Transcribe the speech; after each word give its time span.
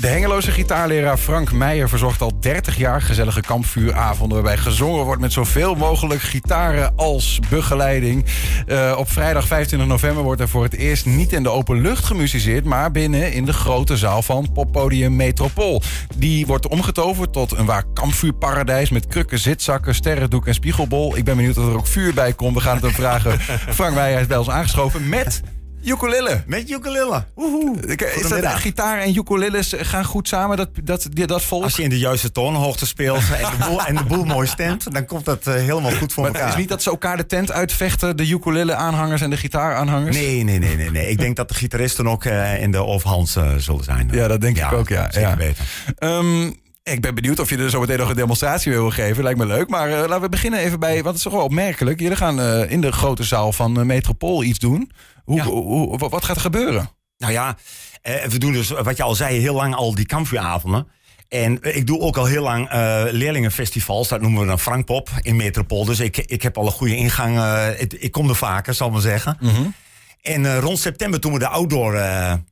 De 0.00 0.06
Hengeloze 0.06 0.50
gitaarleraar 0.50 1.16
Frank 1.16 1.52
Meijer 1.52 1.88
verzorgt 1.88 2.20
al 2.20 2.40
30 2.40 2.76
jaar 2.76 3.02
gezellige 3.02 3.40
kampvuuravonden... 3.40 4.42
waarbij 4.42 4.62
gezongen 4.62 5.04
wordt 5.04 5.20
met 5.20 5.32
zoveel 5.32 5.74
mogelijk 5.74 6.20
gitaren 6.20 6.92
als 6.96 7.40
begeleiding. 7.50 8.24
Uh, 8.66 8.94
op 8.98 9.10
vrijdag 9.10 9.46
25 9.46 9.88
november 9.88 10.22
wordt 10.22 10.40
er 10.40 10.48
voor 10.48 10.62
het 10.62 10.74
eerst 10.74 11.06
niet 11.06 11.32
in 11.32 11.42
de 11.42 11.48
open 11.48 11.80
lucht 11.80 12.04
gemusiceerd... 12.04 12.64
maar 12.64 12.90
binnen 12.90 13.32
in 13.32 13.44
de 13.44 13.52
grote 13.52 13.96
zaal 13.96 14.22
van 14.22 14.52
poppodium 14.52 15.16
Metropool. 15.16 15.82
Die 16.16 16.46
wordt 16.46 16.68
omgetoverd 16.68 17.32
tot 17.32 17.56
een 17.56 17.66
waar 17.66 17.84
kampvuurparadijs... 17.94 18.90
met 18.90 19.06
krukken, 19.06 19.38
zitzakken, 19.38 19.94
sterrendoek 19.94 20.46
en 20.46 20.54
spiegelbol. 20.54 21.16
Ik 21.16 21.24
ben 21.24 21.36
benieuwd 21.36 21.58
of 21.58 21.66
er 21.66 21.76
ook 21.76 21.86
vuur 21.86 22.14
bij 22.14 22.32
komt. 22.32 22.54
We 22.54 22.60
gaan 22.60 22.74
het 22.74 22.84
hem 22.84 22.92
vragen. 22.92 23.40
Frank 23.78 23.94
Meijer 23.94 24.20
is 24.20 24.26
bij 24.26 24.38
ons 24.38 24.50
aangeschoven 24.50 25.08
met... 25.08 25.42
Ukulele. 25.88 26.42
Met 26.46 26.70
ukulele. 26.70 27.24
Woehoe. 27.34 27.96
Is 27.96 28.28
dat, 28.28 28.44
gitaar 28.44 28.98
en 28.98 29.16
ukuleles 29.16 29.74
gaan 29.76 30.04
goed 30.04 30.28
samen, 30.28 30.56
dat, 30.56 30.68
dat, 30.82 31.08
dat 31.12 31.42
volk? 31.42 31.62
Als 31.62 31.76
je 31.76 31.82
in 31.82 31.90
de 31.90 31.98
juiste 31.98 32.32
toonhoogte 32.32 32.86
speelt 32.86 33.22
en 33.42 33.50
de 33.58 33.66
boel, 33.68 33.84
en 33.84 33.94
de 33.94 34.04
boel 34.04 34.24
mooi 34.24 34.46
stemt... 34.46 34.92
dan 34.92 35.04
komt 35.04 35.24
dat 35.24 35.46
uh, 35.46 35.54
helemaal 35.54 35.92
goed 35.92 36.12
voor 36.12 36.22
maar 36.22 36.32
elkaar. 36.32 36.46
Het 36.46 36.54
is 36.54 36.60
niet 36.60 36.68
dat 36.68 36.82
ze 36.82 36.90
elkaar 36.90 37.16
de 37.16 37.26
tent 37.26 37.52
uitvechten, 37.52 38.16
de 38.16 38.28
ukulele-aanhangers 38.28 39.20
en 39.20 39.30
de 39.30 39.36
gitaaraanhangers? 39.36 40.16
Nee, 40.16 40.44
nee, 40.44 40.58
nee, 40.58 40.76
nee, 40.76 40.90
nee. 40.90 41.10
Ik 41.10 41.18
denk 41.18 41.36
dat 41.36 41.48
de 41.48 41.54
gitaristen 41.54 42.08
ook 42.08 42.24
uh, 42.24 42.62
in 42.62 42.70
de 42.70 42.84
overhands 42.84 43.36
uh, 43.36 43.54
zullen 43.56 43.84
zijn. 43.84 44.08
Ja, 44.12 44.28
dat 44.28 44.40
denk 44.40 44.56
ja, 44.56 44.70
ik 44.70 44.76
ook, 44.76 44.88
ja. 44.88 45.08
Zeker 45.10 45.28
ja. 45.28 45.36
weten. 45.36 45.64
Um, 45.98 46.56
ik 46.88 47.00
ben 47.00 47.14
benieuwd 47.14 47.38
of 47.38 47.50
je 47.50 47.56
er 47.56 47.70
zo 47.70 47.80
meteen 47.80 47.98
nog 47.98 48.08
een 48.08 48.16
demonstratie 48.16 48.72
wil 48.72 48.90
geven. 48.90 49.22
Lijkt 49.22 49.38
me 49.38 49.46
leuk. 49.46 49.68
Maar 49.68 49.88
uh, 49.88 49.98
laten 49.98 50.20
we 50.20 50.28
beginnen 50.28 50.60
even 50.60 50.80
bij, 50.80 51.02
wat 51.02 51.14
is 51.14 51.22
toch 51.22 51.32
wel 51.32 51.42
opmerkelijk. 51.42 52.00
Jullie 52.00 52.16
gaan 52.16 52.40
uh, 52.40 52.70
in 52.70 52.80
de 52.80 52.92
grote 52.92 53.24
zaal 53.24 53.52
van 53.52 53.78
uh, 53.78 53.84
Metropool 53.84 54.42
iets 54.42 54.58
doen. 54.58 54.90
Hoe, 55.24 55.36
ja. 55.36 55.44
hoe, 55.44 55.98
wat 55.98 56.24
gaat 56.24 56.36
er 56.36 56.42
gebeuren? 56.42 56.90
Nou 57.18 57.32
ja, 57.32 57.56
we 58.02 58.38
doen 58.38 58.52
dus, 58.52 58.68
wat 58.68 58.96
je 58.96 59.02
al 59.02 59.14
zei, 59.14 59.40
heel 59.40 59.54
lang 59.54 59.74
al 59.74 59.94
die 59.94 60.06
kampvuuravonden. 60.06 60.88
En 61.28 61.58
ik 61.62 61.86
doe 61.86 62.00
ook 62.00 62.16
al 62.16 62.24
heel 62.24 62.42
lang 62.42 62.72
uh, 62.72 63.02
leerlingenfestivals. 63.10 64.08
Dat 64.08 64.20
noemen 64.20 64.40
we 64.40 64.46
dan 64.46 64.58
Frankpop 64.58 65.10
in 65.20 65.36
Metropool. 65.36 65.84
Dus 65.84 66.00
ik, 66.00 66.16
ik 66.16 66.42
heb 66.42 66.56
al 66.56 66.66
een 66.66 66.72
goede 66.72 66.96
ingang. 66.96 67.36
Uh, 67.36 67.80
ik, 67.80 67.92
ik, 67.92 68.12
kom 68.12 68.28
er 68.28 68.36
vaker, 68.36 68.74
zal 68.74 68.86
ik 68.86 68.92
maar 68.92 69.02
zeggen. 69.02 69.36
Mm 69.40 69.48
-hmm. 69.48 69.74
En 70.22 70.42
uh, 70.42 70.58
rond 70.58 70.78
september, 70.78 71.20
toen 71.20 71.32
we 71.32 71.38
de 71.38 71.48
outdoor 71.48 72.00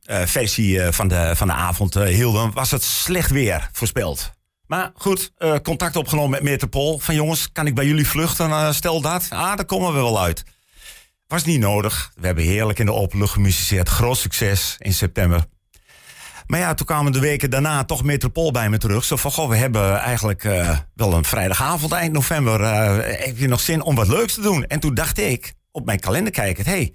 versie 0.05 0.81
van, 0.81 1.07
de, 1.07 1.31
van 1.35 1.47
de 1.47 1.53
avond 1.53 1.93
hielden, 1.93 2.51
was 2.53 2.71
het 2.71 2.83
slecht 2.83 3.31
weer 3.31 3.69
voorspeld. 3.71 4.31
Maar 4.67 4.91
goed, 4.95 5.31
contact 5.63 5.95
opgenomen 5.95 6.29
met 6.29 6.43
Metropool. 6.43 6.99
Van 6.99 7.15
jongens, 7.15 7.51
kan 7.51 7.67
ik 7.67 7.75
bij 7.75 7.85
jullie 7.85 8.07
vluchten? 8.07 8.73
stel 8.73 9.01
dat. 9.01 9.27
Ah, 9.29 9.55
daar 9.55 9.65
komen 9.65 9.93
we 9.93 9.99
wel 9.99 10.21
uit. 10.21 10.43
Was 11.27 11.43
niet 11.43 11.59
nodig. 11.59 12.11
We 12.15 12.25
hebben 12.25 12.43
heerlijk 12.43 12.79
in 12.79 12.85
de 12.85 12.93
open 12.93 13.19
lucht 13.19 13.33
gemusiceerd. 13.33 13.89
Groot 13.89 14.17
succes 14.17 14.75
in 14.79 14.93
september. 14.93 15.45
Maar 16.47 16.59
ja, 16.59 16.73
toen 16.73 16.85
kwamen 16.85 17.11
de 17.11 17.19
weken 17.19 17.49
daarna 17.49 17.83
toch 17.83 18.03
Metropool 18.03 18.51
bij 18.51 18.69
me 18.69 18.77
terug. 18.77 19.03
Zo 19.03 19.15
van, 19.15 19.31
goh, 19.31 19.49
we 19.49 19.55
hebben 19.55 19.97
eigenlijk 19.97 20.43
uh, 20.43 20.77
wel 20.93 21.13
een 21.13 21.25
vrijdagavond 21.25 21.91
eind 21.91 22.13
november. 22.13 22.61
Heb 23.03 23.37
je 23.37 23.47
nog 23.47 23.59
zin 23.59 23.81
om 23.81 23.95
wat 23.95 24.07
leuks 24.07 24.33
te 24.33 24.41
doen? 24.41 24.65
En 24.65 24.79
toen 24.79 24.93
dacht 24.93 25.17
ik, 25.17 25.53
op 25.71 25.85
mijn 25.85 25.99
kalender 25.99 26.31
kijkend... 26.31 26.65
hey, 26.65 26.93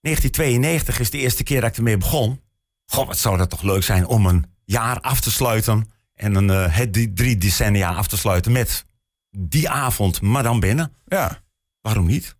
1992 0.00 1.00
is 1.00 1.10
de 1.10 1.18
eerste 1.18 1.42
keer 1.42 1.60
dat 1.60 1.70
ik 1.70 1.76
ermee 1.76 1.96
begon. 1.96 2.40
Goh, 2.86 3.06
wat 3.06 3.18
zou 3.18 3.36
dat 3.36 3.50
toch 3.50 3.62
leuk 3.62 3.82
zijn 3.82 4.06
om 4.06 4.26
een 4.26 4.44
jaar 4.64 5.00
af 5.00 5.20
te 5.20 5.30
sluiten... 5.30 5.92
en 6.20 6.34
een, 6.34 6.48
uh, 6.48 6.76
het 6.76 7.16
drie 7.16 7.36
decennia 7.36 7.94
af 7.94 8.06
te 8.06 8.16
sluiten 8.16 8.52
met 8.52 8.86
die 9.30 9.70
avond, 9.70 10.20
maar 10.20 10.42
dan 10.42 10.60
binnen. 10.60 10.92
Ja. 11.06 11.42
Waarom 11.80 12.06
niet? 12.06 12.36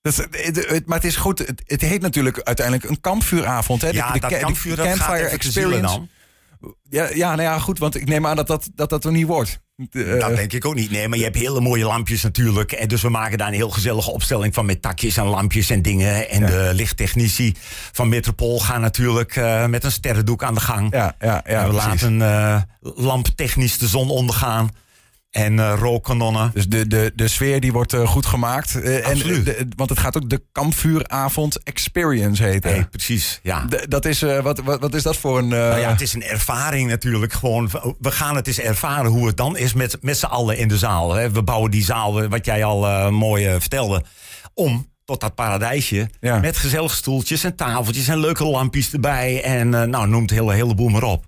Dat, 0.00 0.16
het, 0.16 0.68
het, 0.68 0.86
maar 0.86 0.96
het 0.96 1.06
is 1.06 1.16
goed, 1.16 1.38
het, 1.38 1.62
het, 1.66 1.80
heet 1.80 2.00
natuurlijk 2.00 2.40
uiteindelijk 2.40 2.88
een 2.88 3.00
kampvuuravond. 3.00 3.82
Hè? 3.82 3.88
Ja, 3.88 4.12
de, 4.12 4.20
dat 4.20 4.30
de, 4.30 4.38
kampvuur, 4.38 4.76
de 4.76 4.82
dat 4.82 4.96
Campfire 4.96 5.28
Experience. 5.28 5.80
Dan. 5.80 6.08
Ja, 6.82 7.08
ja, 7.14 7.28
nou 7.28 7.42
ja, 7.42 7.58
goed, 7.58 7.78
want 7.78 7.94
ik 7.94 8.06
neem 8.06 8.26
aan 8.26 8.36
dat 8.36 8.46
dat, 8.46 8.70
dat, 8.74 8.88
dat 8.88 9.04
er 9.04 9.12
niet 9.12 9.26
wordt. 9.26 9.60
Uh, 9.76 10.20
dat 10.20 10.36
denk 10.36 10.52
ik 10.52 10.64
ook 10.64 10.74
niet. 10.74 10.90
Nee, 10.90 11.08
maar 11.08 11.18
je 11.18 11.24
hebt 11.24 11.36
hele 11.36 11.60
mooie 11.60 11.84
lampjes 11.84 12.22
natuurlijk. 12.22 12.72
En 12.72 12.88
dus 12.88 13.02
we 13.02 13.08
maken 13.08 13.38
daar 13.38 13.48
een 13.48 13.54
heel 13.54 13.70
gezellige 13.70 14.10
opstelling 14.10 14.54
van 14.54 14.66
met 14.66 14.82
takjes 14.82 15.16
en 15.16 15.24
lampjes 15.24 15.70
en 15.70 15.82
dingen. 15.82 16.30
En 16.30 16.40
ja. 16.40 16.46
de 16.46 16.70
lichttechnici 16.74 17.54
van 17.92 18.08
Metropool 18.08 18.60
gaan 18.60 18.80
natuurlijk 18.80 19.36
uh, 19.36 19.66
met 19.66 19.84
een 19.84 19.92
sterrendoek 19.92 20.42
aan 20.42 20.54
de 20.54 20.60
gang. 20.60 20.92
Ja, 20.92 21.14
ja, 21.20 21.42
ja, 21.46 21.62
en 21.62 21.68
we 21.68 21.74
precies. 21.74 22.02
laten 22.02 22.20
uh, 22.20 22.62
lamptechnisch 22.80 23.78
de 23.78 23.86
zon 23.86 24.10
ondergaan. 24.10 24.70
En 25.34 25.52
uh, 25.52 25.74
rookkanonnen. 25.78 26.50
Dus 26.54 26.68
de, 26.68 26.86
de, 26.86 27.12
de 27.14 27.28
sfeer 27.28 27.60
die 27.60 27.72
wordt 27.72 27.92
uh, 27.92 28.08
goed 28.08 28.26
gemaakt. 28.26 28.74
Uh, 28.74 29.08
en 29.08 29.18
de, 29.18 29.68
want 29.76 29.90
het 29.90 29.98
gaat 29.98 30.16
ook 30.16 30.30
de 30.30 30.42
kampvuuravond 30.52 31.62
experience 31.62 32.42
heten. 32.42 32.70
Hey, 32.70 32.86
precies, 32.90 33.40
ja. 33.42 33.64
De, 33.68 33.86
dat 33.88 34.04
is, 34.04 34.20
wat, 34.20 34.58
wat, 34.58 34.80
wat 34.80 34.94
is 34.94 35.02
dat 35.02 35.16
voor 35.16 35.38
een... 35.38 35.48
Nou 35.48 35.80
ja, 35.80 35.90
het 35.90 36.00
is 36.00 36.14
een 36.14 36.22
ervaring 36.22 36.88
natuurlijk. 36.88 37.32
Gewoon, 37.32 37.70
we 37.98 38.10
gaan 38.10 38.36
het 38.36 38.46
eens 38.46 38.58
ervaren 38.58 39.10
hoe 39.10 39.26
het 39.26 39.36
dan 39.36 39.56
is 39.56 39.72
met, 39.72 39.98
met 40.00 40.18
z'n 40.18 40.26
allen 40.26 40.58
in 40.58 40.68
de 40.68 40.78
zaal. 40.78 41.14
Hè. 41.14 41.30
We 41.30 41.42
bouwen 41.42 41.70
die 41.70 41.84
zaal, 41.84 42.28
wat 42.28 42.44
jij 42.44 42.64
al 42.64 43.10
mooi 43.12 43.56
vertelde, 43.58 44.02
om 44.54 44.88
tot 45.04 45.20
dat 45.20 45.34
paradijsje. 45.34 46.10
Ja. 46.20 46.38
Met 46.38 46.56
gezellige 46.56 46.96
stoeltjes 46.96 47.44
en 47.44 47.56
tafeltjes 47.56 48.08
en 48.08 48.18
leuke 48.18 48.44
lampjes 48.44 48.92
erbij. 48.92 49.42
En 49.42 49.68
nou, 49.68 50.08
noem 50.08 50.22
het 50.22 50.30
hele, 50.30 50.54
heleboel 50.54 50.88
maar 50.88 51.02
op. 51.02 51.24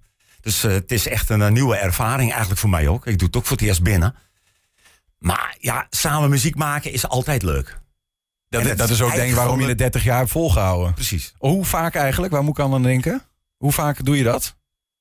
Dus 0.47 0.65
uh, 0.65 0.73
het 0.73 0.93
is 0.93 1.09
echt 1.09 1.31
een, 1.31 1.41
een, 1.41 1.53
nieuwe 1.53 1.77
ervaring, 1.77 2.31
eigenlijk 2.31 2.61
voor 2.61 2.71
mij 2.71 2.89
ook. 2.89 3.07
Ik 3.07 3.19
doe 3.19 3.27
het 3.27 3.37
ook 3.37 3.47
voor 3.47 3.57
het 3.57 3.67
eerst 3.67 3.83
binnen. 3.83 4.15
Maar 5.19 5.57
ja, 5.59 5.87
samen 5.91 6.31
muziek 6.31 6.55
maken 6.55 6.93
is 6.93 7.09
altijd 7.09 7.43
leuk. 7.43 7.81
Dat, 8.49 8.65
dat, 8.65 8.79
dat 8.79 8.91
is 8.91 9.03
ook 9.03 9.15
denk 9.15 9.29
ik 9.29 9.35
waarom 9.35 9.61
je 9.61 9.67
het 9.67 9.79
30 9.79 10.05
jaar 10.05 10.19
hebt 10.19 10.31
volgehouden. 10.31 10.95
Precies. 10.95 11.35
Hoe 11.39 11.65
vaak 11.65 11.95
eigenlijk? 11.95 12.33
Waar 12.33 12.43
moet 12.45 12.59
ik 12.59 12.65
aan 12.65 12.83
denken? 12.83 13.23
Hoe 13.57 13.73
vaak 13.73 14.05
doe 14.05 14.17
je 14.17 14.23
dat? 14.23 14.57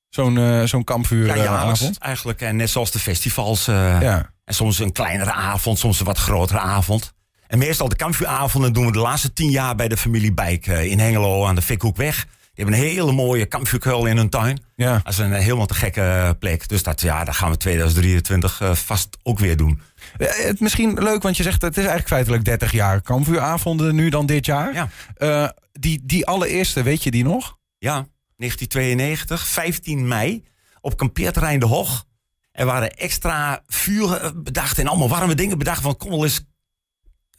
Zo'n 0.08 0.36
uh, 0.36 0.62
zo'n 0.62 0.84
kampvuuravond? 0.84 1.94
Ja, 1.94 2.06
eigenlijk. 2.06 2.40
En 2.40 2.56
net 2.56 2.70
zoals 2.70 2.90
de 2.90 2.98
festivals. 2.98 3.68
Uh, 3.68 4.00
ja. 4.00 4.30
En 4.44 4.54
soms 4.54 4.78
een 4.78 4.92
kleinere 4.92 5.32
avond, 5.32 5.78
soms 5.78 6.00
een 6.00 6.06
wat 6.06 6.18
grotere 6.18 6.60
avond. 6.60 7.12
En 7.46 7.58
meestal 7.58 7.88
de 7.88 7.96
kampvuuravonden 7.96 8.72
doen 8.72 8.86
we 8.86 8.92
de 8.92 8.98
laatste 8.98 9.32
tien 9.32 9.50
jaar 9.50 9.74
bij 9.74 9.88
de 9.88 9.96
familie 9.96 10.32
Bijk 10.32 10.66
in 10.66 10.98
Hengelo 10.98 11.46
aan 11.46 11.54
de 11.54 11.62
Fikhoekweg. 11.62 12.26
Die 12.56 12.64
hebben 12.64 12.82
een 12.82 12.88
hele 12.88 13.12
mooie 13.12 13.46
kampvuurkuil 13.46 14.06
in 14.06 14.16
hun 14.16 14.28
tuin. 14.28 14.62
Ja. 14.76 15.00
Dat 15.04 15.12
is 15.12 15.18
een 15.18 15.32
helemaal 15.32 15.66
te 15.66 15.74
gekke 15.74 16.36
plek. 16.38 16.68
Dus 16.68 16.82
dat, 16.82 17.00
ja, 17.00 17.24
dat 17.24 17.34
gaan 17.34 17.50
we 17.50 17.56
2023 17.56 18.60
uh, 18.60 18.74
vast 18.74 19.18
ook 19.22 19.38
weer 19.38 19.56
doen. 19.56 19.80
Het 20.18 20.60
misschien 20.60 21.02
leuk, 21.02 21.22
want 21.22 21.36
je 21.36 21.42
zegt 21.42 21.62
het 21.62 21.72
is 21.72 21.76
eigenlijk 21.76 22.08
feitelijk 22.08 22.44
30 22.44 22.72
jaar 22.72 23.00
kampvuuravonden 23.00 23.94
nu 23.94 24.08
dan 24.08 24.26
dit 24.26 24.46
jaar. 24.46 24.74
Ja. 24.74 24.88
Uh, 25.18 25.48
die, 25.72 26.00
die 26.04 26.26
allereerste, 26.26 26.82
weet 26.82 27.02
je 27.02 27.10
die 27.10 27.24
nog? 27.24 27.56
Ja, 27.78 28.06
1992, 28.36 29.46
15 29.46 30.08
mei, 30.08 30.44
op 30.80 30.96
kampeerterrein 30.96 31.60
De 31.60 31.66
Hoog. 31.66 32.04
Er 32.52 32.66
waren 32.66 32.90
extra 32.90 33.62
vuren 33.66 34.42
bedacht 34.42 34.78
en 34.78 34.86
allemaal 34.86 35.08
warme 35.08 35.34
dingen 35.34 35.58
bedacht. 35.58 35.82
Van 35.82 35.96
kon 35.96 36.10
wel 36.10 36.24
eens 36.24 36.44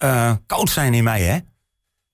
uh, 0.04 0.32
koud 0.46 0.70
zijn 0.70 0.94
in 0.94 1.04
mei, 1.04 1.24
hè? 1.24 1.38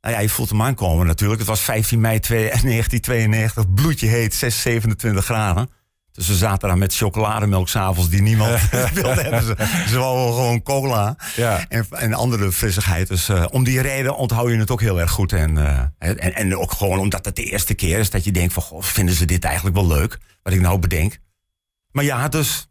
Nou 0.04 0.16
ja, 0.16 0.22
je 0.22 0.30
voelt 0.30 0.50
hem 0.50 0.62
aankomen 0.62 1.06
natuurlijk. 1.06 1.40
Het 1.40 1.50
was 1.50 1.62
15 1.62 2.00
mei 2.00 2.20
1992, 2.20 3.74
bloedje 3.74 4.08
heet, 4.08 4.34
6, 4.34 4.62
27 4.62 5.26
graden. 5.26 5.70
Dus 6.12 6.28
we 6.28 6.36
zaten 6.36 6.68
daar 6.68 6.78
met 6.78 6.96
chocolademelk 6.96 7.70
s'avonds 7.70 8.10
die 8.10 8.22
niemand 8.22 8.70
wilde 8.94 9.22
hebben. 9.22 9.44
Ze, 9.44 9.56
ze 9.88 9.96
gewoon 9.96 10.64
cola 10.64 11.16
ja. 11.36 11.66
en, 11.70 11.86
en 11.90 12.14
andere 12.14 12.52
frissigheid. 12.52 13.08
Dus 13.08 13.30
uh, 13.30 13.46
om 13.52 13.64
die 13.64 13.82
reden 13.82 14.16
onthoud 14.16 14.50
je 14.50 14.58
het 14.58 14.72
ook 14.72 14.82
heel 14.82 15.00
erg 15.00 15.12
goed. 15.12 15.34
En, 15.34 15.56
uh, 15.56 15.80
en, 15.98 16.36
en 16.36 16.58
ook 16.58 16.72
gewoon 16.72 17.00
omdat 17.00 17.26
het 17.26 17.36
de 17.36 17.44
eerste 17.44 17.74
keer 17.74 18.00
is 18.00 18.10
dat 18.10 18.24
je 18.24 18.32
denkt 18.32 18.54
van... 18.54 18.64
Goh, 18.64 18.82
vinden 18.82 19.16
ze 19.16 19.26
dit 19.26 19.44
eigenlijk 19.44 19.76
wel 19.76 19.88
leuk, 19.88 20.18
wat 20.42 20.54
ik 20.54 20.62
nou 20.62 20.80
bedenk. 20.80 21.20
Maar 21.92 22.04
ja, 22.04 22.28
dus... 22.28 22.68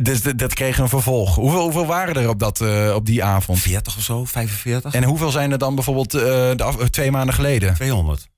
Dus 0.00 0.22
dat 0.22 0.54
kreeg 0.54 0.78
een 0.78 0.88
vervolg. 0.88 1.34
Hoeveel, 1.34 1.60
hoeveel 1.60 1.86
waren 1.86 2.14
er 2.14 2.28
op, 2.28 2.38
dat, 2.38 2.60
uh, 2.60 2.94
op 2.94 3.06
die 3.06 3.24
avond? 3.24 3.58
40 3.58 3.96
of 3.96 4.02
zo, 4.02 4.24
45. 4.24 4.94
En 4.94 5.04
hoeveel 5.04 5.30
zijn 5.30 5.52
er 5.52 5.58
dan 5.58 5.74
bijvoorbeeld 5.74 6.14
uh, 6.14 6.22
de 6.22 6.62
af, 6.62 6.88
twee 6.88 7.10
maanden 7.10 7.34
geleden? 7.34 7.74
200. 7.74 8.28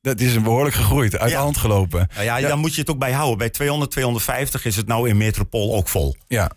Dat 0.00 0.20
is 0.20 0.42
behoorlijk 0.42 0.74
gegroeid, 0.74 1.18
uit 1.18 1.30
ja. 1.30 1.36
de 1.36 1.42
hand 1.42 1.56
gelopen. 1.56 2.08
Nou 2.12 2.24
ja, 2.24 2.36
ja, 2.36 2.48
dan 2.48 2.58
moet 2.58 2.74
je 2.74 2.80
het 2.80 2.90
ook 2.90 2.98
bij 2.98 3.12
houden. 3.12 3.38
Bij 3.38 3.50
200, 3.50 3.90
250 3.90 4.64
is 4.64 4.76
het 4.76 4.86
nou 4.86 5.08
in 5.08 5.16
Metropool 5.16 5.74
ook 5.74 5.88
vol. 5.88 6.16
Ja. 6.26 6.50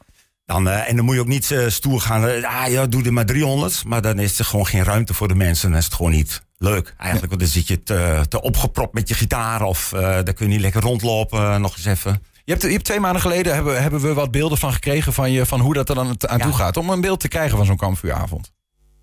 Dan, 0.45 0.67
uh, 0.67 0.89
en 0.89 0.95
dan 0.95 1.05
moet 1.05 1.15
je 1.15 1.21
ook 1.21 1.27
niet 1.27 1.55
stoer 1.67 2.01
gaan. 2.01 2.43
Ah, 2.45 2.67
ja, 2.67 2.85
doe 2.85 3.03
er 3.03 3.13
maar 3.13 3.25
300. 3.25 3.83
Maar 3.85 4.01
dan 4.01 4.19
is 4.19 4.39
er 4.39 4.45
gewoon 4.45 4.67
geen 4.67 4.83
ruimte 4.83 5.13
voor 5.13 5.27
de 5.27 5.35
mensen. 5.35 5.69
Dan 5.69 5.79
is 5.79 5.85
het 5.85 5.93
gewoon 5.93 6.11
niet 6.11 6.41
leuk. 6.57 6.93
Eigenlijk, 6.97 7.29
want 7.29 7.41
dan 7.41 7.51
zit 7.51 7.67
je 7.67 7.83
te, 7.83 8.25
te 8.29 8.41
opgepropt 8.41 8.93
met 8.93 9.09
je 9.09 9.13
gitaar. 9.15 9.61
Of 9.61 9.89
dan 9.95 10.33
kun 10.33 10.45
je 10.45 10.51
niet 10.51 10.61
lekker 10.61 10.81
rondlopen. 10.81 11.61
nog 11.61 11.75
eens 11.75 11.85
even. 11.85 12.21
Je 12.49 12.55
hebt, 12.55 12.67
je 12.67 12.73
hebt 12.73 12.85
twee 12.85 12.99
maanden 12.99 13.21
geleden 13.21 13.53
hebben, 13.53 13.81
hebben 13.81 14.01
we 14.01 14.13
wat 14.13 14.31
beelden 14.31 14.57
van 14.57 14.73
gekregen 14.73 15.13
van 15.13 15.31
je, 15.31 15.45
van 15.45 15.59
hoe 15.59 15.73
dat 15.73 15.89
er 15.89 15.95
dan 15.95 16.15
aan 16.19 16.37
ja. 16.37 16.43
toe 16.43 16.53
gaat. 16.53 16.77
Om 16.77 16.89
een 16.89 17.01
beeld 17.01 17.19
te 17.19 17.27
krijgen 17.27 17.57
van 17.57 17.65
zo'n 17.65 17.77
kampvuuravond. 17.77 18.51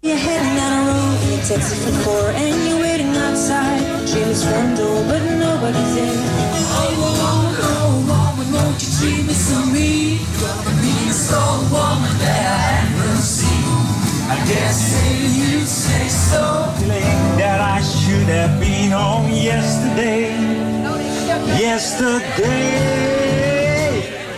I 0.02 0.10
you 15.38 15.66
say. 15.66 16.08
That 17.38 17.60
I 17.60 17.82
should 17.82 18.28
have 18.28 18.58
been 18.58 18.90
yesterday. 19.42 20.56
Yesterday, 21.58 23.15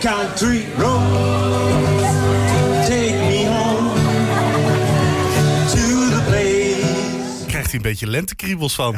country 0.01 0.65
road, 0.77 1.99
take 2.87 3.17
me 3.27 3.47
home 3.47 3.89
to 5.67 6.15
the 6.15 6.21
place. 6.27 7.45
Krijgt 7.47 7.65
hij 7.67 7.75
een 7.75 7.81
beetje 7.81 8.07
lentekriebels 8.07 8.75
van. 8.75 8.95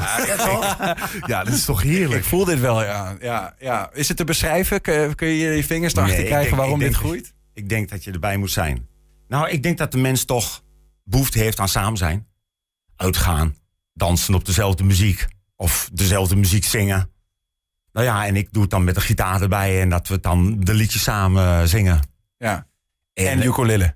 Ja, 1.28 1.44
dit 1.44 1.54
is 1.54 1.66
toch 1.66 1.84
Ik 1.84 1.90
heerlijk. 1.90 2.24
voel 2.24 2.46
dit 2.46 2.60
wel, 2.60 2.84
ja. 2.84 3.16
ja, 3.22 3.56
ja. 3.60 3.90
Is 3.94 4.08
het 4.08 4.18
te 4.18 4.24
beschrijven? 4.24 4.82
Kun, 4.82 5.16
kun 5.16 5.28
je 5.28 5.56
je 5.56 5.64
vingers 5.64 5.94
erachter 5.94 6.14
Nee, 6.16 6.24
ik 6.24 6.30
krijgen 6.32 6.50
denk- 6.50 6.62
waarom 6.62 6.82
ik 6.82 6.86
dit 6.86 6.92
denk- 6.92 7.04
groeit? 7.06 7.34
Ik 7.54 7.70
denk 7.70 7.90
dat 7.90 8.04
je 8.04 8.12
erbij 8.12 8.38
moet 8.38 8.52
zijn. 8.52 8.88
Nou, 9.28 9.50
ik 9.50 9.64
denk 9.64 9.78
dat 9.78 9.92
de 9.92 9.98
mens 9.98 10.24
toch 10.26 10.64
behoefte 11.04 11.40
heeft 11.40 11.60
aan 11.60 11.70
samen 11.70 11.98
zijn. 11.98 12.28
Uitgaan, 12.96 13.56
dansen 13.94 14.34
op 14.34 14.46
dezelfde 14.46 14.84
muziek. 14.84 15.26
Of 15.56 15.90
dezelfde 15.94 16.36
muziek 16.36 16.66
zingen. 16.66 17.10
Nou 17.94 18.06
ja, 18.06 18.26
en 18.26 18.36
ik 18.36 18.48
doe 18.54 18.62
het 18.62 18.72
dan 18.72 18.84
met 18.84 18.96
de 18.96 19.02
gitaar 19.02 19.42
erbij. 19.42 19.82
En 19.82 19.90
dat 19.90 20.08
we 20.08 20.20
dan 20.20 20.60
de 20.60 20.74
liedjes 20.74 21.04
samen 21.04 21.44
eh, 21.46 21.64
zingen. 21.64 22.00
Ja. 22.38 22.68
En, 23.14 23.28
En 23.28 23.44
ukulele. 23.46 23.96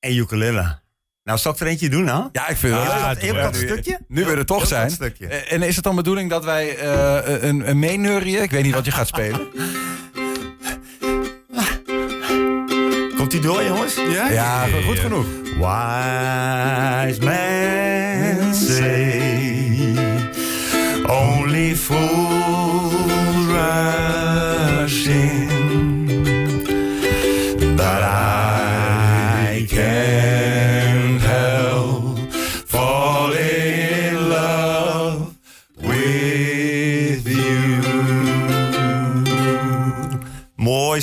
en 0.00 0.16
ukulele. 0.16 0.82
Nou, 1.24 1.38
zal 1.38 1.52
ik 1.52 1.58
er 1.60 1.66
eentje 1.66 1.88
doen, 1.88 2.04
nou? 2.04 2.28
Ja, 2.32 2.48
ik 2.48 2.56
vind 2.56 2.74
het 2.74 2.84
wel 2.86 3.02
kort- 3.02 3.20
heel 3.20 3.50
nu- 3.50 3.66
stukje? 3.68 3.98
Nu 4.08 4.24
we 4.24 4.32
er 4.34 4.46
toch 4.46 4.66
zijn. 4.66 4.90
Eh, 5.18 5.52
En 5.52 5.62
is 5.62 5.74
het 5.74 5.84
dan 5.84 5.96
bedoeling 5.96 6.30
dat 6.30 6.44
wij 6.44 6.76
eh, 6.76 7.42
een, 7.48 7.68
een 7.68 7.78
meeneurien? 7.78 8.42
Ik 8.42 8.50
weet 8.50 8.64
niet 8.64 8.74
wat 8.74 8.84
je 8.84 8.90
gaat 8.90 9.06
spelen. 9.06 9.40
Komt 13.16 13.30
die 13.30 13.40
door, 13.40 13.64
jongens? 13.64 13.94
Ja, 13.94 14.30
Ja, 14.30 14.66
goed 14.86 14.98
genoeg. 14.98 15.26
Wise 15.56 17.20
men 17.24 18.54
say 18.54 19.22
only 21.06 21.76
fools 21.76 22.33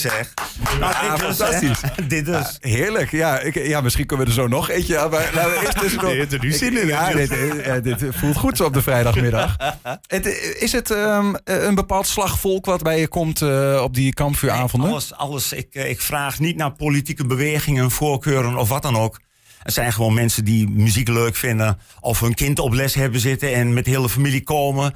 zeg. 0.02 0.34
Nou, 0.80 0.94
Ja, 1.06 1.16
dit 1.16 1.22
fantastisch. 1.22 1.80
dit 2.08 2.26
dus. 2.26 2.58
Heerlijk. 2.60 3.12
Ja, 3.12 3.40
ik, 3.40 3.56
ja, 3.68 3.82
misschien 3.82 4.06
kunnen 4.06 4.26
we 4.26 4.32
er 4.32 4.38
zo 4.42 4.48
nog 4.48 4.70
eentje 4.70 4.98
aan. 5.00 5.10
Maar 5.10 5.30
laten 5.34 5.52
we 5.52 5.60
eerst 5.66 5.80
tussendoor. 5.82 6.14
Je 6.14 6.20
hebt 6.20 6.34
er 6.34 6.40
nu 6.42 6.52
zin 6.52 6.78
in, 6.78 6.88
Ja, 6.88 7.80
dit, 7.80 8.04
voelt 8.10 8.38
goed 8.38 8.58
zo 8.58 8.64
op 8.66 8.74
de 8.74 8.82
vrijdagmiddag. 8.82 9.56
Het, 10.08 10.26
is 10.60 10.72
het 10.72 10.92
ehm, 10.92 11.34
een 11.44 11.76
bepaald 11.76 12.08
slagvolk 12.08 12.66
wat 12.66 12.82
bij 12.84 13.00
je 13.00 13.08
komt 13.08 13.42
eh, 13.42 13.82
op 13.84 13.94
die 13.94 14.14
kampvuuravonden? 14.14 14.90
Alles, 14.90 15.14
alles. 15.14 15.54
Ik, 15.54 15.68
eh, 15.76 15.90
ik 15.90 16.02
vraag 16.02 16.40
niet 16.40 16.56
naar 16.56 16.72
politieke 16.72 17.26
bewegingen, 17.26 17.92
voorkeuren 17.92 18.56
of 18.58 18.70
wat 18.70 18.82
dan 18.82 18.98
ook. 18.98 19.20
Het 19.64 19.74
zijn 19.74 19.94
gewoon 19.94 20.14
mensen 20.14 20.46
die 20.46 20.70
muziek 20.70 21.08
leuk 21.08 21.36
vinden. 21.36 21.80
Of 22.00 22.20
hun 22.20 22.34
kind 22.34 22.60
op 22.60 22.74
les 22.74 22.94
hebben 22.94 23.20
zitten 23.20 23.54
en 23.54 23.74
met 23.74 23.86
de 23.86 23.92
hele 23.92 24.10
familie 24.10 24.44
komen. 24.44 24.94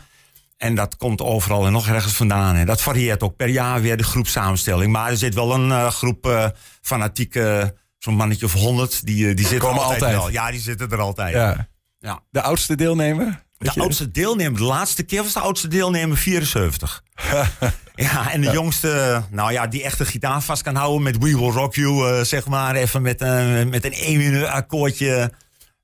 En 0.58 0.76
dat 0.76 0.98
komt 0.98 1.22
overal 1.22 1.66
en 1.66 1.72
nog 1.72 1.88
ergens 1.88 2.14
vandaan. 2.14 2.56
En 2.56 2.66
dat 2.66 2.82
varieert 2.82 3.24
ook 3.24 3.36
per 3.36 3.48
jaar 3.48 3.82
weer 3.82 3.98
de 3.98 4.04
groepsamenstelling. 4.04 4.92
Maar 4.92 5.10
er 5.10 5.18
zit 5.18 5.34
wel 5.34 5.54
een 5.54 5.72
eh, 5.72 5.88
groep 5.88 6.28
eh 6.28 6.46
fanatieke, 6.82 7.76
zo'n 7.98 8.16
mannetje 8.16 8.46
of 8.46 8.54
honderd. 8.54 9.06
Die, 9.06 9.30
eh, 9.30 9.36
die 9.36 9.48
zitten 9.48 9.68
Komen 9.68 9.84
altijd, 9.84 10.02
altijd. 10.02 10.22
wel. 10.22 10.32
Ja, 10.32 10.52
die 10.52 10.60
zitten 10.60 10.92
er 10.92 11.02
altijd. 11.02 11.34
Ja. 11.34 11.68
Ja. 12.00 12.20
De 12.30 12.42
oudste 12.42 12.76
deelnemer? 12.76 13.44
De 13.58 13.72
oudste 13.72 14.12
deelnemer, 14.12 14.60
de 14.60 14.66
laatste 14.66 15.04
keer 15.04 15.24
was 15.24 15.34
de 15.34 15.40
oudste 15.40 15.68
deelnemer 15.68 16.18
74. 16.18 17.04
ja, 17.96 18.32
en 18.32 18.42
de 18.42 18.52
jongste, 18.52 19.24
nou 19.30 19.52
ja, 19.52 19.68
die 19.68 19.84
echt 19.84 19.98
de 19.98 20.06
gitaar 20.06 20.42
vast 20.42 20.62
kan 20.62 20.76
houden 20.76 21.04
met 21.04 21.18
We 21.18 21.38
Will 21.38 21.50
Rock 21.50 21.76
You, 21.76 22.26
zeg 22.26 22.46
maar. 22.48 22.76
Even 22.76 23.02
met, 23.02 23.22
een 23.22 23.70
met 23.70 23.86
een 23.86 23.94
1 23.94 24.18
minuut 24.18 24.46
akkoordje 24.46 25.32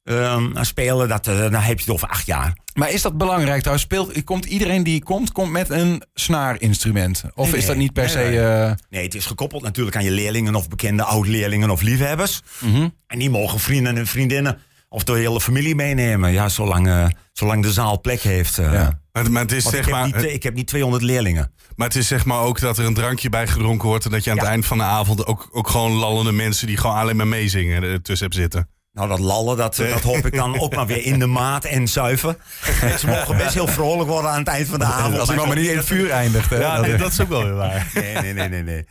ehm, 0.03 0.63
spelen. 0.63 1.07
Dat, 1.07 1.27
eh, 1.27 1.39
dan 1.39 1.53
heb 1.53 1.77
je 1.77 1.83
het 1.85 1.93
over 1.93 2.07
acht 2.07 2.25
jaar. 2.25 2.57
Maar 2.73 2.91
is 2.91 3.01
dat 3.01 3.17
belangrijk 3.17 3.59
trouwens? 3.59 3.83
Speelt, 3.85 4.23
komt 4.23 4.45
iedereen 4.45 4.83
die 4.83 5.03
komt, 5.03 5.31
komt 5.31 5.51
met 5.51 5.69
een 5.69 6.03
snaarinstrument? 6.13 7.23
Of 7.33 7.51
Nee, 7.51 7.57
is 7.59 7.65
dat 7.65 7.75
niet 7.75 7.93
per 7.93 8.03
Nee, 8.03 8.11
se... 8.11 8.17
nee. 8.17 8.39
eh, 8.39 8.71
Nee, 8.89 9.03
het 9.03 9.15
is 9.15 9.25
gekoppeld 9.25 9.63
natuurlijk 9.63 9.95
aan 9.95 10.03
je 10.03 10.11
leerlingen 10.11 10.55
of 10.55 10.67
bekende 10.69 11.03
oud-leerlingen 11.03 11.69
of 11.69 11.81
liefhebbers. 11.81 12.41
Mhm. 12.59 12.87
En 13.07 13.19
die 13.19 13.29
mogen 13.29 13.59
vrienden 13.59 13.97
en 13.97 14.07
vriendinnen 14.07 14.57
of 14.89 15.03
de 15.03 15.13
hele 15.13 15.41
familie 15.41 15.75
meenemen. 15.75 16.31
Ja, 16.31 16.49
zolang, 16.49 16.87
eh, 16.87 17.05
zolang 17.33 17.63
de 17.63 17.71
zaal 17.71 18.01
plek 18.01 18.21
heeft. 18.21 18.55
Ja. 18.55 18.99
Maar, 19.11 19.31
maar, 19.31 19.41
het 19.41 19.51
is 19.51 19.63
Want 19.63 19.75
zeg 19.75 19.85
ik, 19.87 19.93
heb 19.93 20.01
maar, 20.11 20.21
niet, 20.21 20.31
ik 20.33 20.43
heb 20.43 20.53
niet 20.53 20.67
200 20.67 21.03
leerlingen. 21.03 21.51
maar 21.75 21.87
het 21.87 21.95
is 21.95 22.07
zeg 22.07 22.25
maar 22.25 22.39
ook 22.39 22.59
dat 22.59 22.77
er 22.77 22.85
een 22.85 22.93
drankje 22.93 23.29
bij 23.29 23.47
gedronken 23.47 23.87
wordt. 23.87 24.05
En 24.05 24.11
dat 24.11 24.23
je 24.23 24.31
aan 24.31 24.37
het 24.37 24.45
eind 24.47 24.65
van 24.65 24.77
de 24.77 24.83
avond 24.83 25.25
ook, 25.25 25.49
ook 25.51 25.67
gewoon 25.67 25.91
lallende 25.91 26.31
mensen 26.31 26.67
die 26.67 26.77
gewoon 26.77 26.95
alleen 26.95 27.15
maar 27.15 27.27
meezingen 27.27 27.83
ertussen 27.83 28.27
hebt 28.27 28.39
zitten. 28.39 28.69
Nou, 28.93 29.07
dat 29.07 29.19
lallen, 29.19 29.57
dat, 29.57 29.75
dat 29.75 30.01
hoop 30.01 30.25
ik 30.25 30.35
dan 30.35 30.59
ook 30.59 30.75
maar 30.75 30.87
weer 30.87 31.05
in 31.05 31.19
de 31.19 31.25
maat 31.25 31.65
en 31.65 31.87
zuiver. 31.87 32.35
Ze 32.99 33.07
mogen 33.07 33.37
best 33.37 33.53
heel 33.53 33.67
vrolijk 33.67 34.09
worden 34.09 34.31
aan 34.31 34.39
het 34.39 34.47
eind 34.47 34.67
van 34.67 34.79
de 34.79 34.85
avond. 34.85 35.19
als 35.19 35.29
iemand 35.29 35.47
maar 35.47 35.57
niet 35.57 35.69
in 35.69 35.77
het 35.77 35.85
vuur 35.85 36.11
eindigt. 36.11 36.49
Hè? 36.49 36.59
Ja, 36.59 36.81
nee, 36.81 36.95
dat 36.95 37.11
is 37.11 37.21
ook 37.21 37.29
wel 37.29 37.43
weer 37.43 37.55
waar. 37.55 37.87
Nee, 37.93 38.13
nee, 38.13 38.33
nee, 38.33 38.49
nee, 38.49 38.63
nee. 38.63 38.85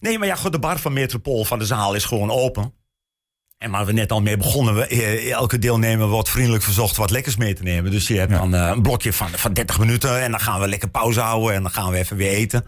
Nee, 0.00 0.18
maar 0.18 0.28
ja, 0.28 0.34
goed, 0.34 0.52
de 0.52 0.58
bar 0.58 0.78
van 0.78 0.92
Metropool 0.92 1.44
van 1.44 1.58
de 1.58 1.66
zaal 1.66 1.94
is 1.94 2.04
gewoon 2.04 2.30
open. 2.30 2.74
En 3.58 3.70
waar 3.70 3.86
we 3.86 3.92
net 3.92 4.12
al 4.12 4.20
mee 4.20 4.36
begonnen, 4.36 4.74
we, 4.74 4.86
eh, 4.86 5.30
elke 5.30 5.58
deelnemer 5.58 6.06
wordt 6.06 6.28
vriendelijk 6.28 6.62
verzocht 6.62 6.96
wat 6.96 7.10
lekkers 7.10 7.36
mee 7.36 7.54
te 7.54 7.62
nemen. 7.62 7.90
Dus 7.90 8.08
je 8.08 8.18
hebt 8.18 8.32
dan 8.32 8.54
eh, 8.54 8.70
een 8.74 8.82
blokje 8.82 9.12
van, 9.12 9.28
van 9.30 9.52
30 9.52 9.78
minuten 9.78 10.22
en 10.22 10.30
dan 10.30 10.40
gaan 10.40 10.60
we 10.60 10.68
lekker 10.68 10.88
pauze 10.88 11.20
houden 11.20 11.54
en 11.54 11.62
dan 11.62 11.70
gaan 11.70 11.90
we 11.90 11.98
even 11.98 12.16
weer 12.16 12.30
eten. 12.30 12.64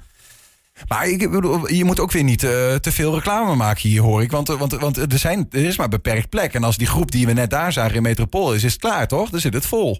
Maar 0.88 1.06
ik 1.08 1.30
bedoel, 1.30 1.72
je 1.72 1.84
moet 1.84 2.00
ook 2.00 2.12
weer 2.12 2.24
niet 2.24 2.42
eh, 2.44 2.50
te 2.74 2.92
veel 2.92 3.14
reclame 3.14 3.54
maken 3.54 3.88
hier, 3.88 4.02
hoor 4.02 4.22
ik. 4.22 4.30
Want, 4.30 4.48
eh, 4.48 4.58
want, 4.58 4.72
want 4.72 4.96
er, 5.12 5.18
zijn, 5.18 5.46
er 5.50 5.64
is 5.64 5.76
maar 5.76 5.88
beperkt 5.88 6.28
plek. 6.28 6.54
En 6.54 6.64
als 6.64 6.76
die 6.76 6.86
groep 6.86 7.10
die 7.10 7.26
we 7.26 7.32
net 7.32 7.50
daar 7.50 7.72
zagen 7.72 7.94
in 7.96 8.02
Metropool 8.02 8.54
is, 8.54 8.64
is 8.64 8.72
het 8.72 8.80
klaar, 8.80 9.08
toch? 9.08 9.30
Dan 9.30 9.40
zit 9.40 9.54
het 9.54 9.66
vol. 9.66 9.90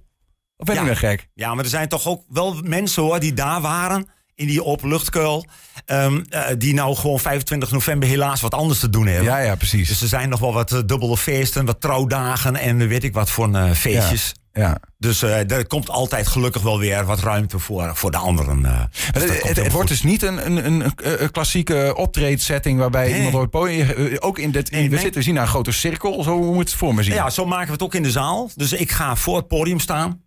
Of 0.57 0.67
ben 0.67 0.75
ik 0.75 0.81
Ja. 0.81 0.87
weer 0.87 0.97
gek? 0.97 1.29
Ja, 1.35 1.55
maar 1.55 1.65
er 1.65 1.71
zijn 1.71 1.89
toch 1.89 2.07
ook 2.07 2.25
wel 2.29 2.61
mensen 2.65 3.03
hoor 3.03 3.21
die 3.21 3.35
daar 3.35 3.61
waren. 3.61 4.09
In 4.43 4.49
die 4.49 4.65
openluchtkuil. 4.65 5.47
ehm, 5.87 6.21
eh, 6.29 6.43
die 6.59 6.75
nou 6.75 6.97
gewoon 6.97 7.21
25 7.21 7.71
november 7.71 8.09
helaas 8.09 8.41
wat 8.41 8.55
anders 8.55 8.79
te 8.81 8.91
doen 8.91 9.07
hebben. 9.07 9.25
Ja, 9.25 9.39
ja, 9.39 9.55
precies. 9.55 9.89
Dus 9.89 10.03
er 10.03 10.09
zijn 10.09 10.29
nog 10.29 10.41
wel 10.41 10.53
wat 10.53 10.73
eh, 10.73 10.79
dubbele 10.87 11.17
feesten, 11.17 11.65
wat 11.65 11.81
trouwdagen 11.81 12.57
en 12.57 12.89
weet 12.89 13.05
ik 13.05 13.15
wat 13.15 13.31
voor 13.31 13.55
eh, 13.55 13.71
feestjes. 13.71 14.33
ja. 14.53 14.77
Dus 14.99 15.23
eh, 15.23 15.51
er 15.51 15.67
komt 15.67 15.89
altijd 15.91 16.27
gelukkig 16.27 16.63
wel 16.63 16.79
weer 16.79 17.05
wat 17.05 17.21
ruimte 17.21 17.59
voor, 17.59 17.91
voor 17.97 18.11
de 18.11 18.17
anderen. 18.17 18.65
eh. 18.65 18.81
Dus 19.13 19.43
Het, 19.43 19.73
wordt 19.73 19.89
dus 19.89 20.03
niet 20.03 20.23
een, 20.23 20.47
een, 20.47 20.67
een, 20.67 20.93
een 21.23 21.31
klassieke 21.31 21.93
optreedsetting 21.97 22.79
waarbij 22.79 23.07
Nee. 23.09 23.17
iemand 23.17 23.35
op 23.35 23.41
het 23.41 23.51
podium. 23.51 23.89
eh, 23.89 24.17
Ook 24.21 24.39
in 24.39 24.51
dit. 24.51 24.71
Nee, 24.71 24.83
we 24.83 24.89
nee. 24.89 24.99
zitten 24.99 25.19
we 25.19 25.23
zien 25.27 25.35
naar 25.35 25.43
een 25.43 25.49
grote 25.49 25.73
cirkel. 25.73 26.23
Zo 26.23 26.53
moet 26.53 26.69
het 26.69 26.79
voor 26.79 26.95
me 26.95 27.03
zien. 27.03 27.15
Ja, 27.15 27.31
zo 27.31 27.47
maken 27.47 27.67
we 27.67 27.73
het 27.73 27.83
ook 27.83 27.95
in 27.95 28.03
de 28.03 28.11
zaal. 28.11 28.51
Dus 28.55 28.73
ik 28.73 28.91
ga 28.93 29.17
voor 29.17 29.37
het 29.37 29.49
podium 29.49 29.81
staan. 29.81 30.21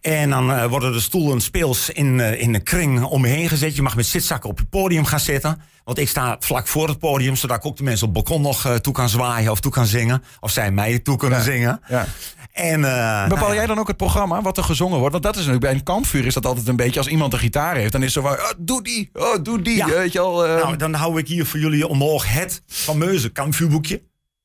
En 0.00 0.30
dan 0.30 0.52
eh, 0.52 0.66
worden 0.66 0.92
de 0.92 1.00
stoelen 1.00 1.40
speels 1.40 1.90
in, 1.90 2.20
eh, 2.20 2.40
in 2.40 2.54
een 2.54 2.62
kring 2.62 3.02
om 3.02 3.20
me 3.20 3.28
heen 3.28 3.48
gezet. 3.48 3.76
Je 3.76 3.82
mag 3.82 3.96
met 3.96 4.06
zitzakken 4.06 4.50
op 4.50 4.58
je 4.58 4.64
podium 4.66 5.04
gaan 5.04 5.20
zitten. 5.20 5.60
Want 5.84 5.98
ik 5.98 6.08
sta 6.08 6.36
vlak 6.40 6.66
voor 6.68 6.88
het 6.88 6.98
podium, 6.98 7.36
zodat 7.36 7.56
ik 7.56 7.66
ook 7.66 7.76
de 7.76 7.82
mensen 7.82 8.08
op 8.08 8.14
het 8.14 8.24
balkon 8.24 8.42
nog 8.42 8.64
eh, 8.66 8.74
toe 8.74 8.92
kan 8.92 9.08
zwaaien 9.08 9.50
of 9.50 9.60
toe 9.60 9.72
kan 9.72 9.86
zingen. 9.86 10.22
Of 10.40 10.50
zij 10.50 10.70
mij 10.70 10.98
toe 10.98 11.16
kunnen 11.16 11.38
Ja. 11.38 11.44
zingen. 11.44 11.80
Ja. 11.88 12.06
En, 12.52 12.84
eh, 12.84 13.22
Bepaal 13.28 13.38
nou 13.38 13.48
ja, 13.50 13.54
jij 13.54 13.66
dan 13.66 13.78
ook 13.78 13.86
het 13.88 13.96
programma 13.96 14.42
wat 14.42 14.56
er 14.56 14.64
gezongen 14.64 14.98
wordt? 14.98 15.12
Want 15.12 15.24
dat 15.24 15.34
is 15.34 15.40
natuurlijk 15.40 15.64
bij 15.64 15.74
een 15.74 15.82
kampvuur 15.82 16.26
is 16.26 16.34
dat 16.34 16.46
altijd 16.46 16.68
een 16.68 16.76
beetje 16.76 16.98
als 16.98 17.08
iemand 17.08 17.32
een 17.32 17.38
gitaar 17.38 17.76
heeft, 17.76 17.92
dan 17.92 18.02
is 18.02 18.14
het 18.14 18.24
zo 18.24 18.28
van 18.30 18.38
oh, 18.38 18.50
doe 18.58 18.82
die, 18.82 19.10
oh, 19.12 19.36
doe 19.42 19.62
die, 19.62 19.76
Ja. 19.76 19.86
weet 19.88 20.12
je 20.12 20.20
al. 20.20 20.46
eh, 20.46 20.54
Nou, 20.62 20.76
dan 20.76 20.94
hou 20.94 21.18
ik 21.18 21.28
hier 21.28 21.46
voor 21.46 21.60
jullie 21.60 21.86
omhoog 21.88 22.32
het 22.32 22.62
fameuze 22.66 23.28
kampvuurboekje. 23.28 24.02